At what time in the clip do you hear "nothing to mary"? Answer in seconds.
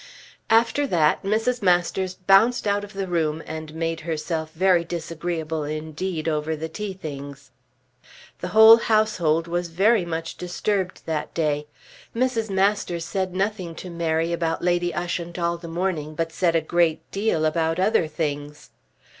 13.35-14.33